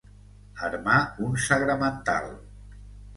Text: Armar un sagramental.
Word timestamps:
Armar 0.67 0.95
un 1.27 1.37
sagramental. 1.47 2.33